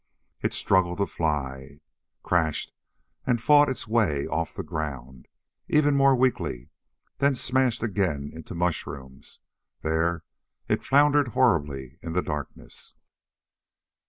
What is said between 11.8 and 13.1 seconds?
in the darkness.